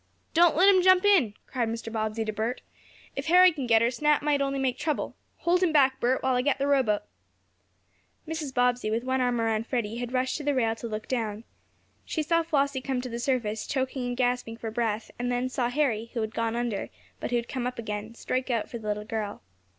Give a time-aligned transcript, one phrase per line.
[0.33, 1.93] "Don't let him jump in!" cried Mr.
[1.93, 2.63] Bobbsey to Bert.
[3.15, 5.15] "If Harry can get her, Snap might only make trouble.
[5.41, 7.03] Hold him back, Bert, while I get the rowboat."
[8.27, 8.51] Mrs.
[8.51, 11.43] Bobbsey, with one arm around Freddie, had rushed to the rail to look down.
[12.03, 15.69] She saw Flossie come to the surface, choking and gasping for breath, and then saw
[15.69, 16.89] Harry, who had gone under,
[17.19, 19.43] but who had come up again, strike out for the little girl.